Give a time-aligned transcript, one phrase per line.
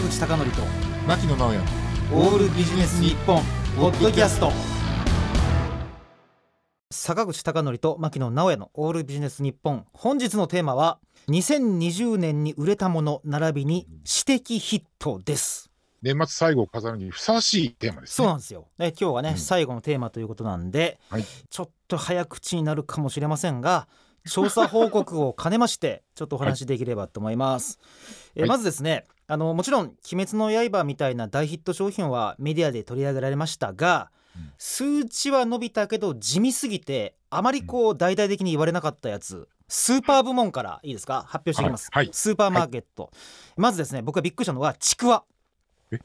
[0.00, 0.62] 坂口孝則と
[1.06, 1.60] 牧野直哉。
[2.14, 3.42] オールビジネス日本
[3.76, 4.50] ポッドキャスト。
[6.90, 9.84] 坂口孝則と牧野直哉のオールビジネス日本。
[9.92, 15.70] 本日のテーマは2020年に売れたもの並びに私的ヒットです。
[16.00, 19.36] 年末最後を飾るにふさわしいテーマです、ね、そうなんですよ、ね、今日はね、うん。
[19.36, 21.24] 最後のテーマということなんで、はい。
[21.50, 23.86] ちょっと早口になるかもしれませんが
[24.28, 27.78] 調査報告を兼ねましてちょっとお話しできればと思います、
[28.34, 28.48] えーはい。
[28.48, 34.20] まずですねあのもちろん「鬼滅の刃」みたいな大ヒット商品はメディアで取り上げられましたが、うん
[34.58, 41.24] 数値は伸びたけど地味すぎてあまりこう大々的に言われなかったやつスーパー部門からいいですか？
[41.26, 42.06] 発表していきます、はい。
[42.06, 42.14] はい。
[42.14, 43.10] スーパーマーケット、
[43.56, 45.24] まずですね僕がびっくりしたのはちくわ。
[45.90, 45.98] え？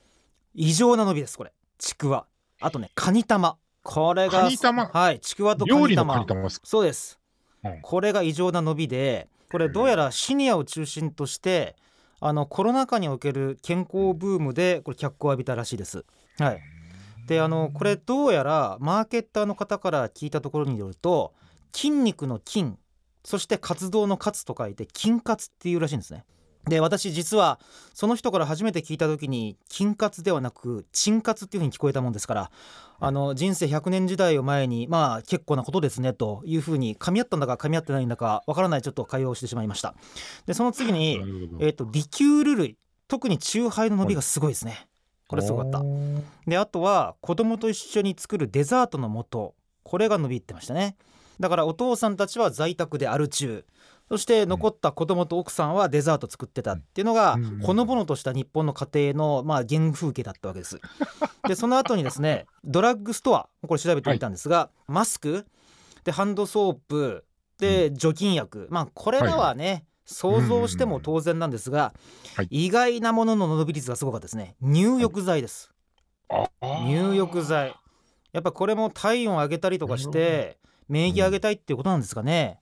[0.55, 1.53] 異常な伸びですこれ。
[1.77, 2.25] ちくわ。
[2.61, 3.57] あとねカニ玉。
[3.83, 4.85] これがカニ玉？
[4.87, 6.25] はいちくわとカニ玉。
[6.63, 7.19] そうです、
[7.63, 11.75] うんこれが異常な伸びでこれどうやらシニアを中心として
[12.19, 16.05] あのコロナ禍における健康ブームでこれ脚光を浴びたらしいです。
[16.39, 16.61] はい。
[17.27, 21.33] であのこれどうやらマーケッターの方から聞いたところによると
[21.73, 22.73] 筋肉の筋
[23.23, 26.23] そして活動の活と書いて筋活っていうらしいんですね。
[26.67, 27.59] で私実は
[27.93, 32.51] その人から初めて聞いた時に筋活ではなく鎮活っていう風に聞こえたもんですから
[32.99, 39.95] あの人生100年時代を前にまあ結構なことですねという風に噛み合ったんだか噛み合ってないんだかわからないちょっと会話をしてしまいました。
[40.45, 41.21] でその次に
[41.59, 42.77] えっ、とリキュール類
[43.07, 44.87] 特にチューハイの伸びがすごいですね。
[45.27, 45.81] これすごかった。
[46.47, 49.55] であとは子供と一緒に作るデザートの素。
[49.83, 50.95] これが伸びってましたね。
[51.39, 53.65] だからお父さんたちは在宅でアル中
[54.09, 57.59] そして残った子供と奥さんはデザート作ってたっていうのがうん。
[57.59, 60.79] ほのぼのとした日本の家庭のまあ原風景だったわけです。
[61.47, 65.45] でその後にですねドラッグストアこれ調べてみたんですが、マスク
[66.03, 67.25] でハンドソープ
[67.57, 71.93] で除菌薬、まあこれらはね、想像しても当然なんですが、
[72.35, 72.47] はい。
[72.65, 74.55] 意外なものの伸び率がすごかったですね。
[74.61, 75.71] 入浴剤です、
[76.29, 76.85] ああー。
[76.85, 77.75] 入浴剤。
[78.31, 80.57] やっぱこれも体温上げたりとかして
[80.89, 82.59] 免疫上げたいっていうことなんですかね、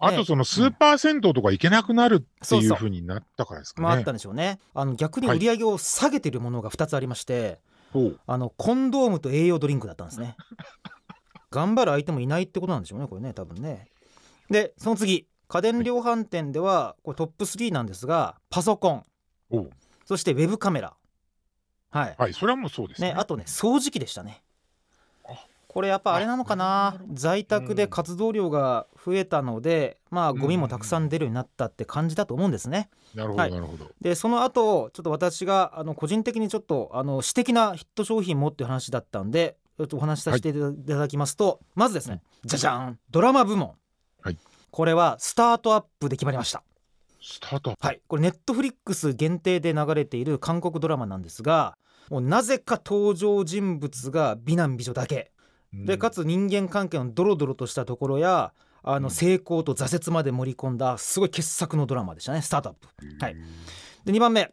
[0.00, 3.84] あとそのスーパー銭湯とか行けなくなるっていうふうになったからですかね。
[3.84, 4.58] まああったんでしょうね。
[4.74, 7.60] あの逆に売り上げを下げてるものが2つありまして、
[7.92, 8.20] ほう。
[8.26, 10.36] あのコンドームと栄養ドリンクだったんですね。
[11.50, 13.88] 頑張る相手もいないってことなんでしょうねこれね多分ね。
[14.48, 19.04] でその次家電量販店ではこれトップ3なんですがパソコン。
[20.06, 20.94] そしてウェブカメラ。
[21.90, 23.08] はい、はい、それはもうそうですね。
[23.08, 24.42] ねあとね掃除機でしたね。
[24.42, 24.49] あ
[25.72, 27.00] これやっぱあれなのかな？
[27.12, 32.90] 在宅で活動量が増えたので、まあゴミもたくさん出るようになったって感じだと思うんですね。
[33.14, 33.52] なるほど、はい。
[33.52, 33.86] なるほど。
[34.00, 43.74] でその後ちょっと私があの個人的にちょっとあの私的なヒット商品もっていう話だったんでちょっとお話しさせていただきますと、まずですねじゃじゃんドラマ部門、
[44.22, 44.36] はい。
[44.72, 46.64] これはスタートアップで決まりました。
[47.22, 47.86] スタートアップ。
[47.86, 48.00] はい。
[48.08, 51.76] これネットフリックス限定で流れている韓国ドラマなんですが
[52.08, 55.30] もうなぜか登場人物が美男美女だけ
[55.72, 59.10] でかつ人間関係のドロドロとしたところやあのうん。
[59.10, 62.88] 成功と挫折まで盛り込んだすごい傑作のドラマでしたねスタートアップ。
[63.02, 63.36] うんはい。
[64.04, 64.52] で2番目、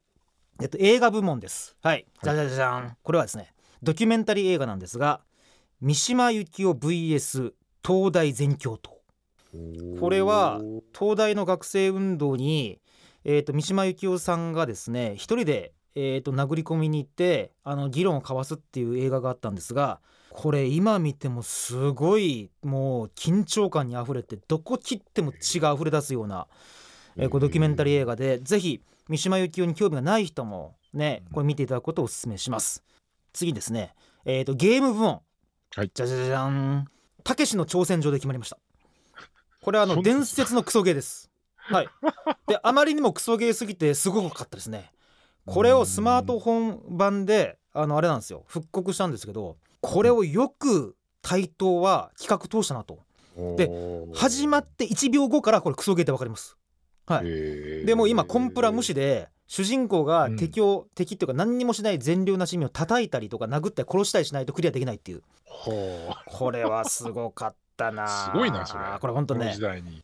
[0.62, 1.76] えっと、映画部門です。
[1.82, 2.06] はい。
[2.24, 2.98] じゃじゃじゃじゃん。
[3.02, 5.22] これはですねドキュメンタリー映画なんですが
[5.82, 7.54] 三島由紀夫 VS
[7.86, 8.98] 東大全教頭。
[10.00, 10.62] これは
[10.98, 12.80] 東大の学生運動に、
[13.24, 20.00] えー、と三島由紀夫さんがですね一人で、えー、と殴り込みに行ってあの議論を交わすっていう映画があったんですが
[20.38, 26.46] これ今見てもすごいもう緊張感にあふれてどこ切っても血があふれ出すような、
[27.16, 32.84] えーこうドキュメンタリー映画でぜひ三島由紀夫に興味がない人もねこれ見ていただくことをお勧めします。
[33.34, 35.22] 次ですね、えー、とゲーム部門、
[35.76, 36.86] はいじゃじゃじゃん
[37.24, 38.60] たけしの挑戦状で決まりました。
[39.64, 41.32] これはあの伝説のクソゲーです。
[41.58, 41.88] はい。
[42.46, 44.92] であまりにもクソゲーすぎてすごかったですね。
[45.48, 53.00] これをスマートフォン版であのあれなんですよ復刻したんですけどこれをよく台頭は企画通したなと。
[53.56, 53.70] で
[54.14, 56.58] 始まって1秒後からこれクソゲーって分かります。
[57.06, 57.86] はい。
[57.86, 65.22] でもう今コンプラ無視で主人公が敵を、敵っていうか何にもしない善良な市民を叩いたりとか殴ったり殺したりしないとクリアできないっていう。
[65.46, 68.84] ほこれはすごかったなすごいなそれ。
[69.00, 69.56] これ本当ね。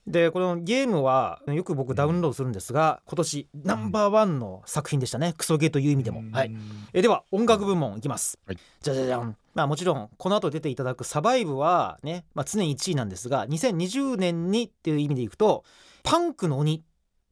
[0.08, 5.34] でこのゲームはよく僕ダウンロードするんですが今年ナンバーワンの作品でしたね。
[5.38, 6.56] クソゲーという意味でも、はい、
[6.94, 8.58] えでは音楽部門いきます、はい。
[8.82, 15.64] じゃじゃじゃんまあもちろんこの後出ていただくサバイブはね、まあ、常に1位なんですが2020年にっていう意味でいくと
[16.04, 16.82] パンクの鬼っ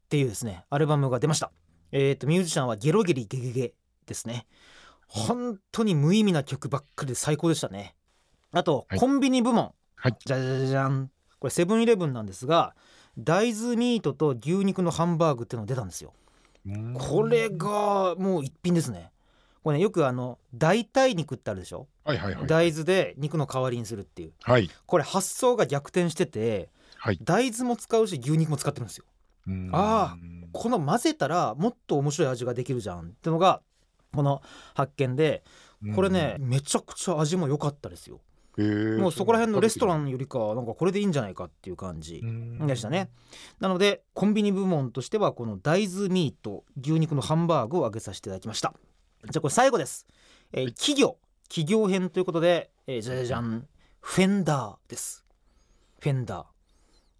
[0.10, 1.52] ていうですねアルバムが出ました。
[1.92, 3.74] えっ、とミュージシャンはゲロゲリゲゲゲ
[4.06, 4.46] ですね。
[5.08, 7.96] 本当に無意味な曲ばっかりで最高でしたね。
[8.54, 9.00] あと、はい。
[9.00, 9.74] コンビニ部門。
[9.96, 10.16] はい。
[10.26, 12.76] じゃじゃじゃんこれセブンイレブンなんですが
[13.18, 16.14] 大豆ミートと牛肉のハンバーグっていうのが出たんですよ。
[16.66, 16.94] うん。
[16.94, 19.12] これがもう一品ですね
[19.64, 21.88] これねよくあの代替肉ってあるでしょ？
[22.04, 24.34] はいはいはい大豆で肉の代わりにするっていう。
[24.42, 24.70] はい。
[24.86, 27.20] これ発想が逆転しててはい。
[27.22, 29.06] 大豆も使うし牛肉も使ってるんですよ。
[29.48, 29.70] うん。
[29.72, 30.18] あ
[30.52, 33.62] この混ぜたらもっと面白い味ができるじゃんってのが
[34.14, 34.42] この
[34.74, 35.44] 発見で
[35.96, 38.20] これね、めちゃくちゃ味も良かったですよ。
[39.00, 42.22] もうそこら辺のレストランンよりかはなんかこれでいいんじゃないかっていう感じ
[42.68, 43.10] でしたね。
[43.60, 48.74] なのでコンビニ部門としてはこの大豆ミート牛肉のハンバーグを挙げさせていただきました
[49.30, 50.08] じゃあこれ最後です、
[50.54, 51.18] えー企業。
[51.48, 53.68] 企業編ということで、えーじゃじゃじゃん
[54.00, 55.26] フェンダーです。
[56.00, 56.46] フェンダー。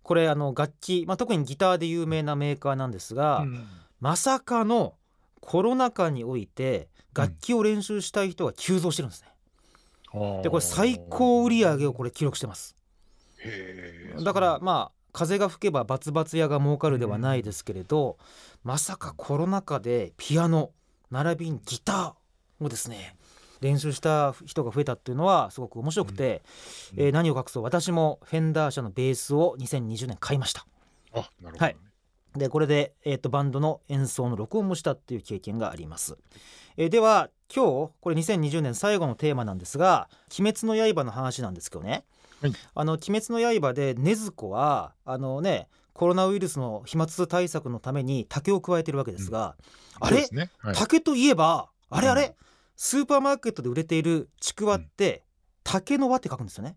[0.04, 3.68] これあの楽器、まあ、特にギターで有名なメーカーなんですが、うん。
[4.00, 4.96] まさかの
[5.42, 9.30] コロナ禍において楽器を練習したい人が急増してるんですね、
[10.44, 12.76] でこれ最高売り上げをこれ記録してます。
[14.24, 18.18] だからまあ風が吹けばバツバツ屋が儲かるではないですけれど、
[18.64, 20.72] まさかコロナ禍でピアノ
[21.12, 23.16] 並びにギターをですね
[23.62, 26.42] 練習した人が増えたっていうのはすごく面白くて、
[26.98, 27.04] うん。
[27.06, 30.66] えー何を隠そう私もフェンダー社のベースを2020年買いました。
[31.14, 31.78] あなるほどね。
[32.36, 36.18] でこれで、えー、とバンドの演奏の録音もしたっていう経験があります、
[36.78, 40.08] えーでは今日これ2020年最後のテーマなんですが
[40.40, 42.06] 「鬼滅の刃」の話なんですけどね、
[42.42, 42.54] はい。
[42.74, 49.56] あの「鬼滅の刃」で禰豆子はあのねコロナウイルスの飛沫対策のために竹を加えてるわけですが、
[50.00, 50.18] あれ？
[50.18, 50.52] そうですね。
[50.60, 50.76] はい。
[50.76, 52.34] 竹といえばあれあれ、うん。
[52.76, 55.24] スーパーマーケットで売れているちくわって、
[55.64, 56.76] 竹の輪って書くんですよね。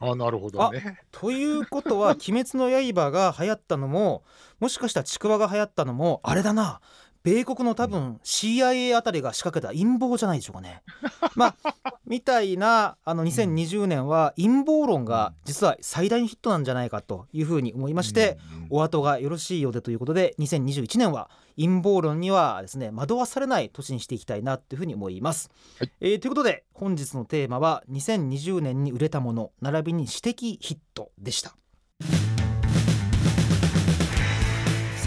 [0.00, 0.98] あなるほどね。
[1.12, 4.24] ということは「鬼滅の刃」が流行ったのも
[4.58, 6.80] もしかしたらちくわが流行ったのもあれだな
[7.24, 10.82] 米国の多分 CIA あたりが仕掛けた陰謀じゃないでしょうかね。
[11.34, 18.36] まあみたいなあの2020年は陰謀論が実は最大のヒットなんじゃないかというふうに思いまして、
[18.68, 25.50] お後がよろしいようでということで2021年は陰謀論にはですね惑わされない年にしていきたいなというふうに思います。
[25.78, 31.56] はいえーということで本日のテーマは2020年に売れたもの並びに私的ヒットでした。